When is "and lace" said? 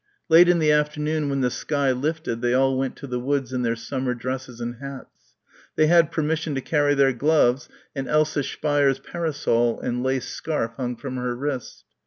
9.79-10.27